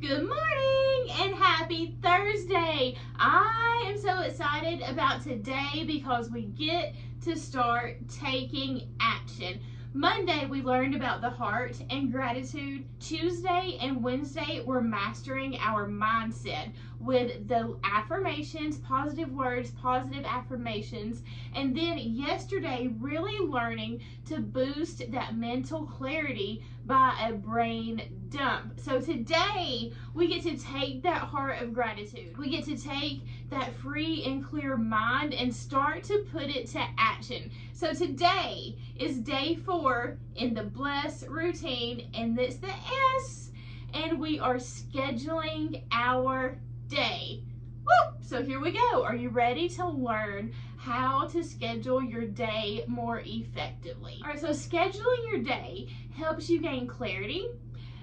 Good 0.00 0.26
morning 0.26 1.10
and 1.20 1.34
happy 1.34 1.94
Thursday. 2.02 2.96
I 3.16 3.84
am 3.86 3.98
so 3.98 4.20
excited 4.20 4.80
about 4.80 5.22
today 5.22 5.84
because 5.86 6.30
we 6.30 6.44
get 6.44 6.94
to 7.24 7.36
start 7.36 7.98
taking 8.08 8.88
action. 8.98 9.60
Monday, 9.92 10.46
we 10.46 10.62
learned 10.62 10.94
about 10.94 11.20
the 11.20 11.28
heart 11.28 11.76
and 11.90 12.10
gratitude. 12.10 12.86
Tuesday 12.98 13.76
and 13.82 14.02
Wednesday, 14.02 14.62
we're 14.64 14.80
mastering 14.80 15.58
our 15.58 15.86
mindset 15.86 16.72
with 17.00 17.48
the 17.48 17.76
affirmations, 17.84 18.78
positive 18.78 19.32
words, 19.32 19.72
positive 19.72 20.24
affirmations. 20.24 21.22
And 21.54 21.76
then 21.76 21.98
yesterday, 21.98 22.88
really 23.00 23.38
learning 23.46 24.00
to 24.26 24.38
boost 24.38 25.10
that 25.10 25.36
mental 25.36 25.84
clarity 25.84 26.64
by 26.90 27.14
a 27.28 27.32
brain 27.32 28.02
dump. 28.30 28.80
So 28.80 29.00
today, 29.00 29.92
we 30.12 30.26
get 30.26 30.42
to 30.42 30.56
take 30.56 31.04
that 31.04 31.18
heart 31.18 31.62
of 31.62 31.72
gratitude. 31.72 32.36
We 32.36 32.50
get 32.50 32.64
to 32.64 32.76
take 32.76 33.22
that 33.48 33.72
free 33.74 34.24
and 34.24 34.44
clear 34.44 34.76
mind 34.76 35.32
and 35.32 35.54
start 35.54 36.02
to 36.04 36.26
put 36.32 36.48
it 36.48 36.66
to 36.70 36.84
action. 36.98 37.52
So 37.72 37.94
today 37.94 38.76
is 38.96 39.18
day 39.18 39.54
four 39.54 40.18
in 40.34 40.52
the 40.52 40.64
bless 40.64 41.22
routine, 41.28 42.10
and 42.12 42.36
it's 42.36 42.56
the 42.56 42.74
S, 43.20 43.52
and 43.94 44.18
we 44.18 44.40
are 44.40 44.56
scheduling 44.56 45.84
our 45.92 46.58
day. 46.88 47.44
Woo! 47.84 48.14
So 48.20 48.42
here 48.42 48.60
we 48.60 48.72
go. 48.72 49.04
Are 49.04 49.14
you 49.14 49.28
ready 49.28 49.68
to 49.68 49.88
learn 49.88 50.52
how 50.80 51.26
to 51.26 51.44
schedule 51.44 52.02
your 52.02 52.24
day 52.24 52.82
more 52.86 53.22
effectively? 53.26 54.18
All 54.22 54.30
right, 54.30 54.40
so 54.40 54.48
scheduling 54.48 55.30
your 55.30 55.42
day 55.42 55.88
helps 56.16 56.48
you 56.48 56.58
gain 56.58 56.86
clarity, 56.86 57.48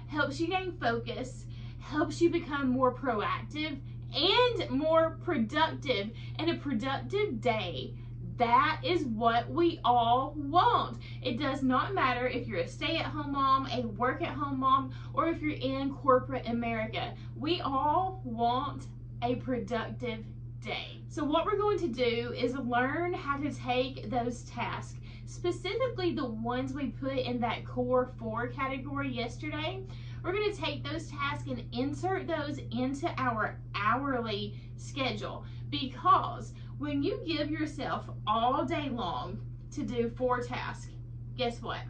helps 0.06 0.38
you 0.38 0.46
gain 0.46 0.70
focus, 0.70 1.44
helps 1.80 2.20
you 2.20 2.30
become 2.30 2.68
more 2.68 2.94
proactive 2.94 3.80
and 4.14 4.70
more 4.70 5.18
productive. 5.24 6.10
And 6.38 6.50
a 6.50 6.54
productive 6.54 7.40
day 7.40 7.94
that 8.36 8.80
is 8.84 9.04
what 9.06 9.50
we 9.50 9.80
all 9.84 10.34
want. 10.36 10.98
It 11.20 11.40
does 11.40 11.64
not 11.64 11.92
matter 11.92 12.28
if 12.28 12.46
you're 12.46 12.60
a 12.60 12.68
stay 12.68 12.98
at 12.98 13.06
home 13.06 13.32
mom, 13.32 13.66
a 13.72 13.88
work 13.88 14.22
at 14.22 14.28
home 14.28 14.60
mom, 14.60 14.92
or 15.12 15.26
if 15.26 15.42
you're 15.42 15.50
in 15.50 15.92
corporate 15.92 16.46
America. 16.46 17.14
We 17.34 17.60
all 17.60 18.20
want 18.22 18.86
a 19.20 19.34
productive 19.34 20.24
day. 20.62 21.00
So, 21.08 21.24
what 21.24 21.46
we're 21.46 21.58
going 21.58 21.78
to 21.78 21.88
do 21.88 22.32
is 22.36 22.54
learn 22.54 23.12
how 23.12 23.38
to 23.38 23.52
take 23.52 24.10
those 24.10 24.42
tasks, 24.42 24.98
specifically 25.26 26.14
the 26.14 26.26
ones 26.26 26.72
we 26.72 26.88
put 26.88 27.18
in 27.18 27.40
that 27.40 27.64
core 27.64 28.12
four 28.18 28.48
category 28.48 29.10
yesterday. 29.10 29.82
We're 30.22 30.32
going 30.32 30.52
to 30.52 30.60
take 30.60 30.84
those 30.84 31.08
tasks 31.08 31.48
and 31.48 31.62
insert 31.72 32.26
those 32.26 32.58
into 32.72 33.08
our 33.18 33.58
hourly 33.74 34.58
schedule 34.76 35.44
because 35.70 36.52
when 36.78 37.02
you 37.02 37.20
give 37.26 37.50
yourself 37.50 38.08
all 38.26 38.64
day 38.64 38.88
long 38.88 39.38
to 39.72 39.82
do 39.82 40.10
four 40.10 40.42
tasks, 40.42 40.90
guess 41.36 41.62
what? 41.62 41.80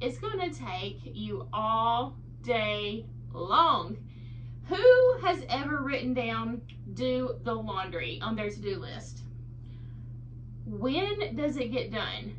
It's 0.00 0.18
going 0.18 0.38
to 0.38 0.58
take 0.58 1.00
you 1.04 1.48
all 1.52 2.16
day 2.42 3.06
long. 3.32 3.96
Who 4.68 5.18
has 5.22 5.44
ever 5.48 5.80
written 5.80 6.12
down 6.12 6.60
do 6.94 7.36
the 7.44 7.54
laundry 7.54 8.20
on 8.20 8.34
their 8.34 8.50
to 8.50 8.60
do 8.60 8.78
list? 8.78 9.22
When 10.64 11.36
does 11.36 11.56
it 11.56 11.70
get 11.70 11.92
done? 11.92 12.34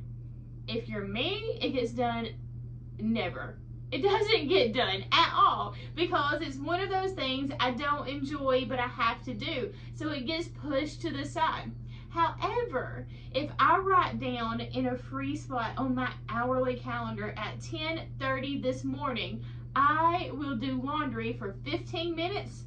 If 0.68 0.90
you're 0.90 1.06
me, 1.06 1.58
it 1.62 1.70
gets 1.70 1.92
done 1.92 2.28
never. 3.00 3.58
It 3.92 4.02
doesn't 4.04 4.50
get 4.50 4.74
done 4.74 5.06
at 5.14 5.34
all 5.34 5.76
because 5.96 6.42
it's 6.42 6.58
one 6.58 6.82
of 6.82 6.90
those 6.90 7.14
things 7.14 7.54
I 7.62 7.72
don't 7.72 8.10
enjoy 8.10 8.66
but 8.68 8.80
I 8.80 8.88
have 8.88 9.24
to 9.24 9.34
do. 9.34 9.74
So 9.96 10.10
it 10.10 10.26
gets 10.26 10.50
pushed 10.50 11.02
to 11.04 11.12
the 11.12 11.26
side. 11.26 11.72
However, 12.10 13.08
if 13.34 13.52
I 13.58 13.78
write 13.78 14.20
down 14.20 14.60
in 14.60 14.88
a 14.88 14.98
free 14.98 15.38
spot 15.38 15.72
on 15.78 15.96
my 15.96 16.12
hourly 16.28 16.76
calendar 16.76 17.34
at 17.38 17.62
10:30 17.62 18.62
this 18.62 18.84
morning, 18.84 19.46
I 19.80 20.32
will 20.34 20.56
do 20.56 20.82
laundry 20.82 21.34
for 21.34 21.56
15 21.64 22.16
minutes. 22.16 22.64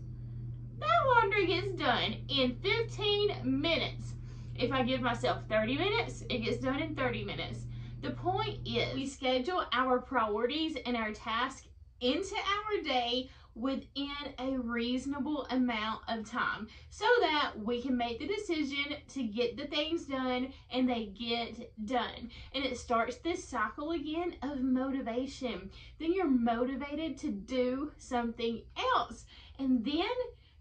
That 0.79 0.87
laundry 1.09 1.47
gets 1.47 1.73
done 1.73 2.15
in 2.29 2.55
15 2.63 3.41
minutes. 3.43 4.13
If 4.55 4.71
I 4.71 4.85
give 4.85 5.01
myself 5.01 5.43
30 5.49 5.77
minutes, 5.77 6.23
it 6.31 6.45
gets 6.45 6.59
done 6.59 6.79
in 6.79 6.95
30 6.95 7.25
minutes. 7.25 7.65
The 8.01 8.13
point 8.13 8.61
is, 8.65 8.95
we 8.95 9.09
schedule 9.09 9.65
our 9.73 9.99
priorities 9.99 10.77
and 10.87 10.97
our 10.97 11.11
tasks 11.11 11.67
into 12.01 12.37
our 12.37 12.83
day 12.85 13.29
within 13.61 14.11
a 14.39 14.59
reasonable 14.59 15.47
amount 15.51 16.01
of 16.09 16.29
time 16.29 16.67
so 16.89 17.07
that 17.21 17.53
we 17.57 17.83
can 17.83 17.97
make 17.97 18.19
the 18.19 18.27
decision 18.27 18.97
to 19.09 19.23
get 19.23 19.57
the 19.57 19.67
things 19.67 20.07
done 20.07 20.53
and 20.73 20.89
they 20.89 21.07
get 21.07 21.71
done. 21.87 22.31
And 22.55 22.65
it 22.65 22.79
starts 22.79 23.17
this 23.19 23.47
cycle 23.47 23.93
again 23.93 24.35
of 24.43 24.63
motivation. 24.63 25.71
Then 25.99 26.13
you're 26.13 26.27
motivated 26.27 27.19
to 27.19 27.31
do 27.31 27.93
something 27.99 28.63
else. 28.97 29.27
And 29.59 29.85
then 29.85 30.09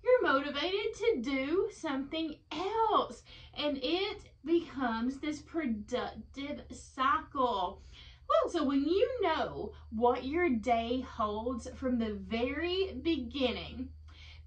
you're 0.03 0.33
motivated 0.33 0.93
to 0.95 1.21
do 1.21 1.69
something 1.71 2.35
else. 2.51 3.23
And 3.57 3.79
it 3.81 4.21
becomes 4.45 5.19
this 5.19 5.41
productive 5.41 6.61
cycle. 6.71 7.81
Well, 8.29 8.51
so 8.51 8.63
when 8.63 8.85
you 8.85 9.21
know 9.21 9.71
what 9.91 10.23
your 10.25 10.49
day 10.49 11.01
holds 11.01 11.67
from 11.75 11.97
the 11.97 12.13
very 12.13 12.93
beginning, 13.01 13.89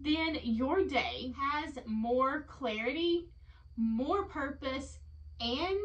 then 0.00 0.38
your 0.42 0.84
day 0.84 1.34
has 1.38 1.78
more 1.86 2.42
clarity, 2.42 3.28
more 3.76 4.24
purpose, 4.24 4.98
and 5.40 5.78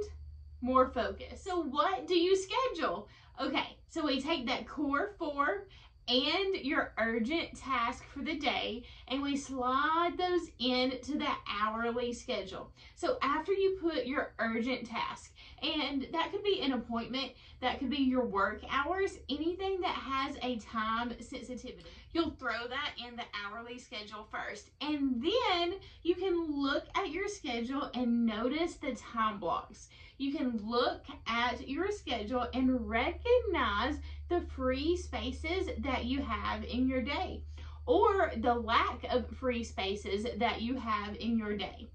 more 0.61 0.89
focus. 0.89 1.43
So 1.43 1.61
what 1.61 2.07
do 2.07 2.17
you 2.17 2.35
schedule? 2.35 3.07
Okay, 3.41 3.77
so 3.89 4.05
we 4.05 4.21
take 4.21 4.47
that 4.47 4.67
core 4.67 5.13
four 5.17 5.67
and 6.07 6.55
your 6.55 6.93
urgent 6.97 7.55
task 7.57 8.03
for 8.05 8.23
the 8.23 8.37
day 8.37 8.83
and 9.09 9.21
we 9.21 9.35
slide 9.35 10.13
those 10.17 10.49
into 10.59 11.17
that 11.17 11.39
hourly 11.61 12.13
schedule. 12.13 12.71
So 12.95 13.17
after 13.21 13.51
you 13.51 13.77
put 13.81 14.05
your 14.05 14.33
urgent 14.39 14.87
task, 14.87 15.33
and 15.63 16.07
that 16.11 16.31
could 16.31 16.43
be 16.43 16.61
an 16.61 16.73
appointment, 16.73 17.31
that 17.61 17.79
could 17.79 17.89
be 17.89 17.97
your 17.97 18.25
work 18.25 18.61
hours, 18.69 19.17
anything 19.29 19.81
that 19.81 19.95
has 19.95 20.37
a 20.41 20.57
time 20.57 21.13
sensitivity. 21.19 21.85
You'll 22.13 22.31
throw 22.31 22.67
that 22.69 22.93
in 22.97 23.15
the 23.15 23.23
hourly 23.45 23.79
schedule 23.79 24.27
first. 24.31 24.69
And 24.81 25.21
then 25.21 25.75
you 26.03 26.15
can 26.15 26.61
look 26.61 26.85
at 26.95 27.11
your 27.11 27.27
schedule 27.27 27.89
and 27.93 28.25
notice 28.25 28.75
the 28.75 28.95
time 28.95 29.39
blocks. 29.39 29.89
You 30.17 30.33
can 30.33 30.59
look 30.63 31.05
at 31.27 31.67
your 31.67 31.91
schedule 31.91 32.47
and 32.53 32.89
recognize 32.89 33.99
the 34.29 34.41
free 34.55 34.97
spaces 34.97 35.69
that 35.79 36.05
you 36.05 36.21
have 36.21 36.63
in 36.63 36.87
your 36.87 37.01
day 37.01 37.43
or 37.85 38.31
the 38.37 38.53
lack 38.53 39.05
of 39.11 39.29
free 39.37 39.63
spaces 39.63 40.27
that 40.37 40.61
you 40.61 40.75
have 40.75 41.15
in 41.15 41.37
your 41.37 41.55
day. 41.55 41.89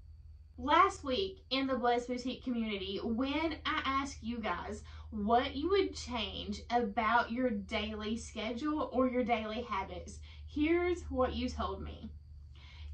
Last 0.63 1.03
week 1.03 1.43
in 1.49 1.67
the 1.67 1.75
Blessed 1.75 2.07
Boutique 2.07 2.41
community, 2.41 2.97
when 3.03 3.57
I 3.65 3.81
asked 3.83 4.23
you 4.23 4.37
guys 4.37 4.81
what 5.09 5.57
you 5.57 5.71
would 5.71 5.93
change 5.93 6.61
about 6.69 7.33
your 7.33 7.49
daily 7.49 8.15
schedule 8.15 8.89
or 8.93 9.09
your 9.09 9.25
daily 9.25 9.63
habits, 9.63 10.19
here's 10.47 11.01
what 11.09 11.35
you 11.35 11.49
told 11.49 11.83
me. 11.83 12.09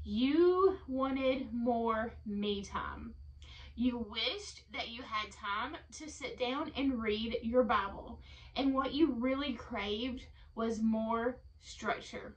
You 0.02 0.78
wanted 0.88 1.52
more 1.52 2.12
me 2.26 2.64
time. 2.64 3.14
You 3.76 3.98
wished 3.98 4.62
that 4.72 4.88
you 4.88 5.02
had 5.02 5.30
time 5.30 5.76
to 5.92 6.10
sit 6.10 6.40
down 6.40 6.72
and 6.76 7.00
read 7.00 7.38
your 7.44 7.62
Bible. 7.62 8.18
And 8.56 8.74
what 8.74 8.94
you 8.94 9.12
really 9.12 9.52
craved 9.52 10.26
was 10.56 10.82
more 10.82 11.36
structure. 11.60 12.34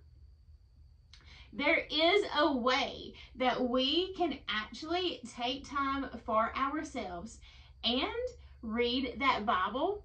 There 1.55 1.85
is 1.91 2.25
a 2.35 2.51
way 2.51 3.13
that 3.35 3.69
we 3.69 4.13
can 4.15 4.39
actually 4.49 5.21
take 5.37 5.69
time 5.69 6.07
for 6.25 6.51
ourselves 6.57 7.39
and 7.83 8.07
read 8.63 9.17
that 9.19 9.45
Bible 9.45 10.03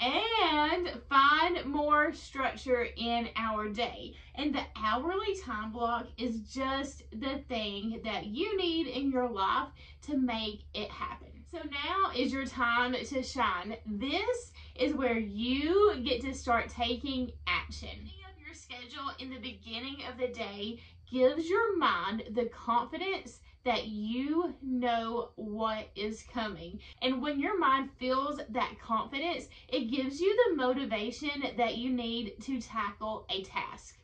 and 0.00 0.90
find 1.10 1.64
more 1.66 2.14
structure 2.14 2.86
in 2.96 3.28
our 3.36 3.68
day. 3.68 4.14
And 4.34 4.54
the 4.54 4.62
hourly 4.76 5.36
time 5.44 5.72
block 5.72 6.06
is 6.16 6.40
just 6.52 7.02
the 7.12 7.42
thing 7.48 8.00
that 8.04 8.26
you 8.26 8.56
need 8.56 8.86
in 8.86 9.10
your 9.10 9.28
life 9.28 9.68
to 10.06 10.16
make 10.16 10.62
it 10.72 10.90
happen. 10.90 11.28
So 11.50 11.58
now 11.58 12.12
is 12.16 12.32
your 12.32 12.46
time 12.46 12.94
to 12.94 13.22
shine. 13.22 13.76
This 13.86 14.52
is 14.74 14.94
where 14.94 15.18
you 15.18 16.00
get 16.02 16.22
to 16.22 16.32
start 16.32 16.70
taking 16.70 17.32
action. 17.46 18.10
Your 18.36 18.54
schedule 18.54 19.10
in 19.18 19.30
the 19.30 19.38
beginning 19.38 19.98
of 20.10 20.18
the 20.18 20.28
day 20.28 20.80
gives 21.10 21.48
your 21.48 21.76
mind 21.78 22.24
the 22.32 22.46
confidence 22.46 23.40
that 23.64 23.86
you 23.86 24.54
know 24.62 25.30
what 25.36 25.88
is 25.94 26.24
coming. 26.32 26.80
And 27.02 27.22
when 27.22 27.40
your 27.40 27.58
mind 27.58 27.90
feels 27.98 28.40
that 28.48 28.80
confidence, 28.80 29.48
it 29.68 29.90
gives 29.90 30.20
you 30.20 30.36
the 30.48 30.56
motivation 30.56 31.42
that 31.56 31.76
you 31.76 31.90
need 31.90 32.34
to 32.42 32.60
tackle 32.60 33.26
a 33.30 33.42
task. 33.42 33.98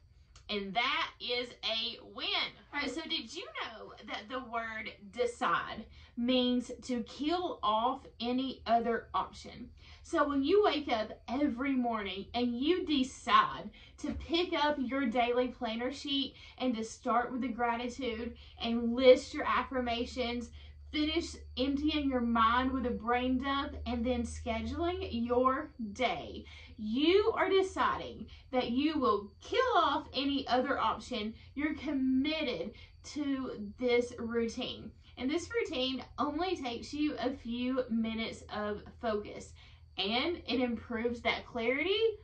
And 0.50 0.74
that 0.74 1.10
is 1.20 1.48
a 1.64 1.98
win. 2.14 2.50
All 2.72 2.80
right, 2.80 2.90
so 2.90 3.00
did 3.02 3.34
you 3.34 3.46
know 3.62 3.94
that 4.06 4.28
the 4.28 4.40
word 4.50 4.90
decide 5.12 5.86
means 6.16 6.70
to 6.82 7.02
kill 7.02 7.58
off 7.62 8.06
any 8.20 8.62
other 8.66 9.08
option? 9.14 9.70
So 10.02 10.28
when 10.28 10.42
you 10.42 10.62
wake 10.62 10.92
up 10.92 11.18
every 11.28 11.72
morning 11.72 12.26
and 12.34 12.58
you 12.58 12.84
decide 12.84 13.70
to 13.98 14.12
pick 14.12 14.52
up 14.52 14.76
your 14.78 15.06
daily 15.06 15.48
planner 15.48 15.90
sheet 15.90 16.34
and 16.58 16.76
to 16.76 16.84
start 16.84 17.32
with 17.32 17.40
the 17.40 17.48
gratitude 17.48 18.36
and 18.60 18.94
list 18.94 19.32
your 19.32 19.46
affirmations, 19.46 20.50
finish 20.92 21.34
emptying 21.56 22.08
your 22.08 22.20
mind 22.20 22.70
with 22.70 22.86
a 22.86 22.90
brain 22.90 23.42
dump 23.42 23.74
and 23.86 24.04
then 24.04 24.22
scheduling 24.22 25.08
your 25.10 25.70
day. 25.92 26.44
You 26.76 27.32
are 27.34 27.48
deciding 27.48 28.26
that 28.52 28.70
you 28.70 28.98
will 28.98 29.32
kill 29.40 29.58
off 29.76 30.06
any 30.14 30.46
other 30.46 30.78
option. 30.78 31.34
You're 31.54 31.74
committed 31.74 32.72
to 33.14 33.72
this 33.80 34.12
routine. 34.18 34.92
And 35.16 35.30
this 35.30 35.48
routine 35.50 36.04
only 36.18 36.56
takes 36.56 36.92
you 36.92 37.14
a 37.18 37.30
few 37.30 37.84
minutes 37.88 38.42
of 38.52 38.82
focus 39.00 39.52
and 39.96 40.42
it 40.48 40.60
improves 40.60 41.20
that 41.20 41.46
clarity, 41.46 42.18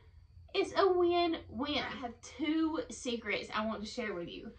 it's 0.53 0.73
a 0.77 0.87
win 0.87 1.37
win. 1.49 1.77
I 1.77 2.01
have 2.01 2.13
two 2.37 2.81
secrets 2.89 3.49
I 3.53 3.65
want 3.65 3.81
to 3.81 3.87
share 3.89 4.13
with 4.13 4.27
you. 4.27 4.51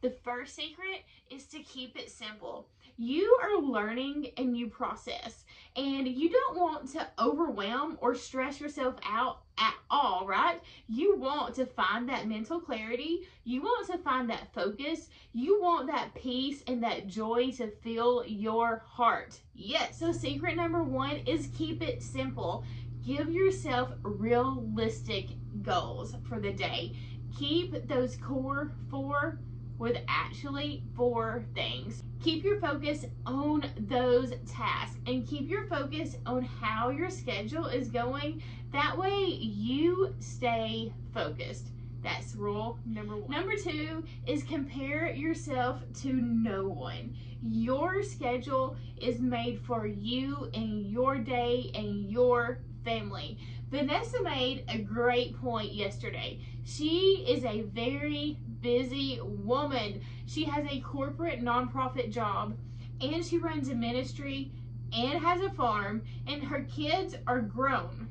The 0.00 0.10
first 0.10 0.56
secret 0.56 1.04
is 1.30 1.46
to 1.46 1.60
keep 1.60 1.96
it 1.96 2.10
simple. 2.10 2.66
You 3.00 3.38
are 3.40 3.62
learning 3.62 4.32
a 4.38 4.42
new 4.42 4.66
process 4.66 5.44
and 5.76 6.08
you 6.08 6.30
don't 6.30 6.58
want 6.58 6.88
to 6.94 7.06
overwhelm 7.16 7.96
or 8.00 8.16
stress 8.16 8.60
yourself 8.60 8.96
out 9.04 9.42
at 9.56 9.74
all, 9.88 10.26
right? 10.26 10.60
You 10.88 11.16
want 11.16 11.54
to 11.54 11.66
find 11.66 12.08
that 12.08 12.26
mental 12.26 12.58
clarity. 12.58 13.28
You 13.44 13.62
want 13.62 13.86
to 13.86 13.98
find 13.98 14.28
that 14.30 14.52
focus. 14.52 15.10
You 15.32 15.62
want 15.62 15.86
that 15.86 16.12
peace 16.16 16.64
and 16.66 16.82
that 16.82 17.06
joy 17.06 17.52
to 17.52 17.70
fill 17.82 18.24
your 18.26 18.82
heart. 18.84 19.38
Yes. 19.54 20.00
So, 20.00 20.10
secret 20.10 20.56
number 20.56 20.82
one 20.82 21.18
is 21.18 21.50
keep 21.56 21.82
it 21.82 22.02
simple. 22.02 22.64
Give 23.06 23.30
yourself 23.30 23.92
realistic 24.02 25.28
goals 25.62 26.16
for 26.28 26.40
the 26.40 26.52
day. 26.52 26.96
Keep 27.38 27.86
those 27.86 28.16
core 28.16 28.72
four 28.90 29.38
with 29.78 29.96
actually 30.08 30.82
four 30.96 31.44
things. 31.88 32.02
Keep 32.22 32.44
your 32.44 32.60
focus 32.60 33.06
on 33.26 33.64
those 33.88 34.32
tasks 34.46 34.96
and 35.06 35.26
keep 35.26 35.48
your 35.48 35.66
focus 35.66 36.16
on 36.26 36.42
how 36.42 36.90
your 36.90 37.10
schedule 37.10 37.66
is 37.66 37.88
going. 37.88 38.42
That 38.72 38.96
way 38.96 39.24
you 39.24 40.14
stay 40.20 40.92
focused. 41.14 41.68
That's 42.02 42.34
rule 42.34 42.78
number 42.86 43.16
one. 43.16 43.30
Number 43.30 43.56
two 43.56 44.04
is 44.26 44.42
compare 44.42 45.10
yourself 45.10 45.80
to 46.02 46.12
no 46.12 46.68
one. 46.68 47.16
Your 47.42 48.02
schedule 48.02 48.76
is 49.00 49.20
made 49.20 49.60
for 49.60 49.86
you 49.86 50.50
and 50.54 50.86
your 50.90 51.18
day 51.18 51.70
and 51.74 52.10
your 52.10 52.60
family. 52.84 53.38
Vanessa 53.70 54.22
made 54.22 54.64
a 54.68 54.78
great 54.78 55.36
point 55.40 55.72
yesterday. 55.72 56.40
She 56.64 57.24
is 57.28 57.44
a 57.44 57.62
very 57.62 58.38
busy 58.60 59.20
woman. 59.22 60.00
She 60.26 60.44
has 60.44 60.66
a 60.70 60.80
corporate 60.80 61.42
nonprofit 61.42 62.10
job 62.10 62.56
and 63.00 63.24
she 63.24 63.38
runs 63.38 63.68
a 63.68 63.74
ministry 63.74 64.50
and 64.92 65.20
has 65.20 65.40
a 65.40 65.50
farm 65.50 66.02
and 66.26 66.42
her 66.42 66.62
kids 66.64 67.14
are 67.26 67.40
grown. 67.40 68.08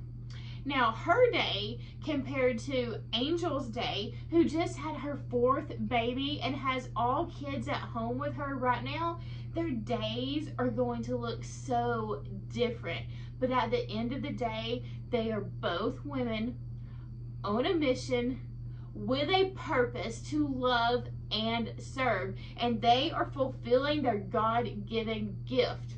Now, 0.66 0.92
her 0.92 1.32
day 1.32 1.80
compared 2.04 2.60
to 2.60 3.00
Angel's 3.14 3.70
day, 3.70 4.16
who 4.30 4.44
just 4.44 4.78
had 4.78 4.98
her 4.98 5.16
fourth 5.30 5.72
baby 5.88 6.42
and 6.44 6.54
has 6.56 6.90
all 6.94 7.28
kids 7.28 7.70
at 7.70 7.76
home 7.78 8.18
with 8.18 8.34
her 8.34 8.56
right 8.56 8.84
now, 8.84 9.22
their 9.54 9.70
days 9.70 10.50
are 10.60 10.68
going 10.68 11.04
to 11.04 11.16
look 11.16 11.46
so 11.46 12.22
different. 12.52 13.06
But 13.40 13.52
at 13.52 13.72
the 13.72 13.90
end 13.90 14.12
of 14.12 14.22
the 14.22 14.32
day, 14.32 14.84
they 15.10 15.32
are 15.32 15.42
both 15.42 16.04
women 16.04 16.58
on 17.46 17.66
a 17.66 17.74
mission 17.74 18.42
with 19.06 19.30
a 19.30 19.52
purpose 19.56 20.22
to 20.30 20.48
love 20.48 21.08
and 21.32 21.74
serve. 21.78 22.36
And 22.58 22.82
they 22.82 23.12
are 23.12 23.30
fulfilling 23.34 24.02
their 24.02 24.18
God 24.18 24.86
given 24.86 25.38
gift. 25.46 25.96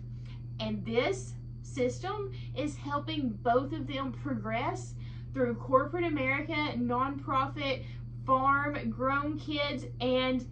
And 0.59 0.85
this 0.85 1.33
system 1.61 2.31
is 2.55 2.75
helping 2.75 3.29
both 3.29 3.71
of 3.73 3.87
them 3.87 4.11
progress 4.11 4.93
through 5.33 5.55
corporate 5.55 6.03
America, 6.03 6.73
nonprofit, 6.77 7.83
farm, 8.25 8.89
grown 8.89 9.37
kids, 9.39 9.85
and 10.01 10.45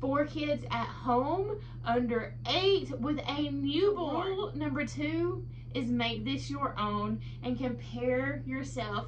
four 0.00 0.24
kids 0.24 0.64
at 0.70 0.86
home 0.86 1.58
under 1.84 2.34
eight 2.48 2.90
with 3.00 3.20
a 3.26 3.50
newborn. 3.50 4.26
Rule 4.26 4.52
number 4.54 4.84
two 4.84 5.44
is 5.74 5.86
make 5.86 6.24
this 6.24 6.50
your 6.50 6.78
own 6.78 7.20
and 7.42 7.58
compare 7.58 8.42
yourself 8.46 9.06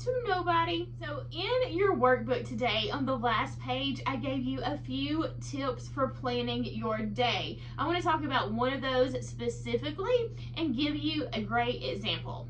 to 0.00 0.22
nobody. 0.26 0.88
So 1.00 1.24
in 1.30 1.76
your 1.76 1.96
workbook 1.96 2.46
today, 2.46 2.90
on 2.92 3.06
the 3.06 3.16
last 3.16 3.60
page, 3.60 4.02
I 4.06 4.16
gave 4.16 4.44
you 4.44 4.60
a 4.62 4.78
few 4.78 5.26
tips 5.40 5.88
for 5.88 6.08
planning 6.08 6.64
your 6.64 6.98
day. 6.98 7.60
I 7.78 7.86
want 7.86 7.98
to 7.98 8.02
talk 8.02 8.24
about 8.24 8.52
one 8.52 8.72
of 8.72 8.80
those 8.80 9.26
specifically 9.26 10.30
and 10.56 10.76
give 10.76 10.96
you 10.96 11.28
a 11.32 11.42
great 11.42 11.82
example. 11.82 12.48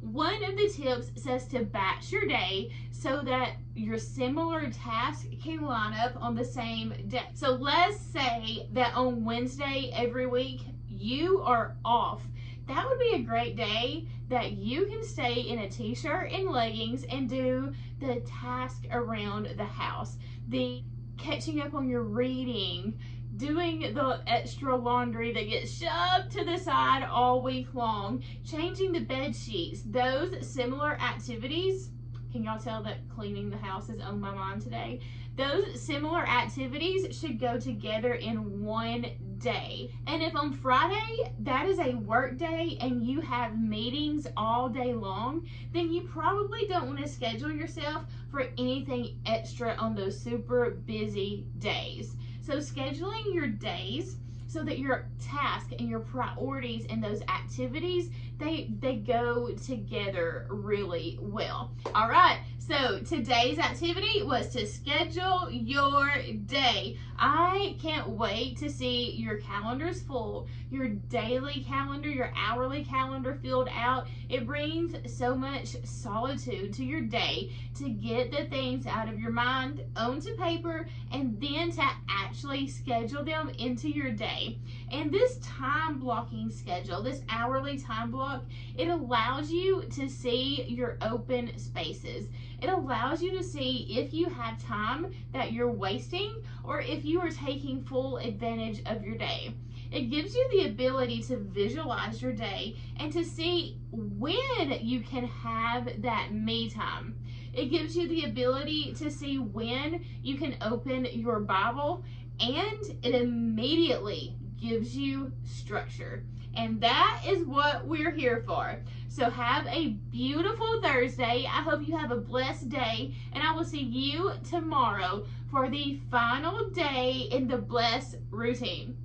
One 0.00 0.42
of 0.42 0.56
the 0.56 0.68
tips 0.68 1.12
says 1.22 1.46
to 1.48 1.64
batch 1.64 2.10
your 2.10 2.26
day 2.26 2.72
so 2.90 3.22
that 3.22 3.52
your 3.74 3.98
similar 3.98 4.68
tasks 4.68 5.26
can 5.40 5.62
line 5.62 5.94
up 5.94 6.20
on 6.20 6.34
the 6.34 6.44
same 6.44 6.92
day. 7.08 7.28
So 7.34 7.52
let's 7.52 7.98
say 7.98 8.66
that 8.72 8.94
on 8.94 9.24
Wednesday 9.24 9.92
every 9.94 10.26
week, 10.26 10.62
you 10.88 11.40
are 11.42 11.76
off 11.84 12.22
that 12.68 12.88
would 12.88 12.98
be 12.98 13.12
a 13.14 13.22
great 13.22 13.56
day 13.56 14.06
that 14.28 14.52
you 14.52 14.86
can 14.86 15.02
stay 15.02 15.34
in 15.34 15.60
a 15.60 15.68
t-shirt 15.68 16.30
and 16.32 16.48
leggings 16.48 17.04
and 17.04 17.28
do 17.28 17.72
the 18.00 18.20
task 18.26 18.84
around 18.90 19.48
the 19.56 19.64
house. 19.64 20.16
The 20.48 20.82
catching 21.18 21.60
up 21.60 21.74
on 21.74 21.88
your 21.88 22.02
reading, 22.02 22.98
doing 23.36 23.80
the 23.94 24.20
extra 24.26 24.74
laundry 24.76 25.32
that 25.32 25.48
gets 25.48 25.72
shoved 25.72 26.30
to 26.32 26.44
the 26.44 26.58
side 26.58 27.02
all 27.04 27.42
week 27.42 27.74
long, 27.74 28.22
changing 28.44 28.92
the 28.92 29.00
bed 29.00 29.34
sheets, 29.34 29.82
those 29.86 30.46
similar 30.46 31.00
activities. 31.00 31.90
Can 32.32 32.44
y'all 32.44 32.58
tell 32.58 32.82
that 32.84 33.08
cleaning 33.08 33.50
the 33.50 33.58
house 33.58 33.88
is 33.90 34.00
on 34.00 34.20
my 34.20 34.34
mind 34.34 34.62
today? 34.62 35.00
Those 35.36 35.80
similar 35.80 36.26
activities 36.28 37.16
should 37.16 37.40
go 37.40 37.58
together 37.58 38.14
in 38.14 38.62
one 38.62 39.06
day. 39.38 39.90
And 40.06 40.22
if 40.22 40.36
on 40.36 40.52
Friday 40.52 41.34
that 41.40 41.66
is 41.66 41.78
a 41.78 41.94
work 41.94 42.36
day 42.36 42.76
and 42.80 43.02
you 43.02 43.20
have 43.22 43.58
meetings 43.58 44.26
all 44.36 44.68
day 44.68 44.92
long, 44.92 45.46
then 45.72 45.90
you 45.90 46.02
probably 46.02 46.66
don't 46.66 46.86
want 46.86 46.98
to 47.00 47.08
schedule 47.08 47.50
yourself 47.50 48.04
for 48.30 48.48
anything 48.58 49.18
extra 49.26 49.74
on 49.76 49.94
those 49.94 50.18
super 50.18 50.70
busy 50.86 51.46
days. 51.58 52.14
So 52.40 52.56
scheduling 52.56 53.32
your 53.34 53.46
days 53.46 54.16
so 54.52 54.62
that 54.62 54.78
your 54.78 55.08
task 55.18 55.72
and 55.78 55.88
your 55.88 56.00
priorities 56.00 56.84
and 56.90 57.02
those 57.02 57.22
activities 57.22 58.10
they 58.38 58.70
they 58.80 58.96
go 58.96 59.50
together 59.64 60.46
really 60.50 61.18
well 61.22 61.70
all 61.94 62.08
right 62.08 62.40
so 62.68 63.00
today's 63.00 63.58
activity 63.58 64.22
was 64.22 64.48
to 64.50 64.66
schedule 64.66 65.50
your 65.50 66.08
day. 66.46 66.96
I 67.18 67.76
can't 67.80 68.10
wait 68.10 68.56
to 68.58 68.70
see 68.70 69.12
your 69.12 69.38
calendars 69.38 70.02
full, 70.02 70.46
your 70.70 70.88
daily 70.88 71.64
calendar, 71.66 72.08
your 72.08 72.32
hourly 72.36 72.84
calendar 72.84 73.38
filled 73.42 73.68
out. 73.72 74.06
It 74.28 74.46
brings 74.46 74.94
so 75.12 75.34
much 75.34 75.76
solitude 75.84 76.72
to 76.74 76.84
your 76.84 77.00
day 77.00 77.52
to 77.78 77.88
get 77.88 78.30
the 78.30 78.44
things 78.44 78.86
out 78.86 79.08
of 79.08 79.18
your 79.18 79.32
mind 79.32 79.82
onto 79.96 80.36
paper 80.36 80.86
and 81.10 81.40
then 81.40 81.72
to 81.72 81.82
actually 82.08 82.68
schedule 82.68 83.24
them 83.24 83.50
into 83.58 83.88
your 83.88 84.10
day. 84.12 84.58
And 84.92 85.10
this 85.10 85.38
time 85.38 85.98
blocking 85.98 86.50
schedule, 86.50 87.02
this 87.02 87.22
hourly 87.30 87.78
time 87.78 88.10
block, 88.10 88.44
it 88.76 88.88
allows 88.88 89.50
you 89.50 89.84
to 89.92 90.06
see 90.06 90.64
your 90.64 90.98
open 91.00 91.56
spaces. 91.58 92.28
It 92.60 92.68
allows 92.68 93.22
you 93.22 93.30
to 93.38 93.42
see 93.42 93.86
if 93.98 94.12
you 94.12 94.28
have 94.28 94.62
time 94.62 95.14
that 95.32 95.52
you're 95.52 95.72
wasting 95.72 96.34
or 96.62 96.82
if 96.82 97.06
you 97.06 97.20
are 97.22 97.30
taking 97.30 97.82
full 97.84 98.18
advantage 98.18 98.82
of 98.84 99.02
your 99.02 99.16
day. 99.16 99.54
It 99.90 100.10
gives 100.10 100.34
you 100.34 100.46
the 100.50 100.66
ability 100.66 101.22
to 101.22 101.38
visualize 101.38 102.20
your 102.20 102.32
day 102.32 102.76
and 102.98 103.10
to 103.14 103.24
see 103.24 103.78
when 103.90 104.78
you 104.80 105.00
can 105.00 105.24
have 105.24 106.02
that 106.02 106.34
me 106.34 106.68
time. 106.68 107.16
It 107.54 107.66
gives 107.66 107.96
you 107.96 108.08
the 108.08 108.24
ability 108.24 108.94
to 108.98 109.10
see 109.10 109.38
when 109.38 110.04
you 110.22 110.36
can 110.36 110.56
open 110.60 111.06
your 111.12 111.40
Bible 111.40 112.04
and 112.40 112.98
it 113.02 113.14
immediately 113.14 114.36
gives 114.62 114.96
you 114.96 115.32
structure. 115.44 116.22
And 116.54 116.80
that 116.82 117.22
is 117.26 117.44
what 117.46 117.86
we're 117.86 118.12
here 118.12 118.44
for. 118.46 118.78
So 119.08 119.28
have 119.28 119.66
a 119.66 119.88
beautiful 120.10 120.80
Thursday. 120.82 121.46
I 121.46 121.62
hope 121.62 121.86
you 121.86 121.96
have 121.96 122.10
a 122.12 122.16
blessed 122.16 122.68
day. 122.68 123.14
And 123.32 123.42
I 123.42 123.52
will 123.52 123.64
see 123.64 123.82
you 123.82 124.32
tomorrow 124.48 125.24
for 125.50 125.68
the 125.68 125.98
final 126.10 126.70
day 126.70 127.28
in 127.30 127.48
the 127.48 127.58
Bless 127.58 128.16
routine. 128.30 128.96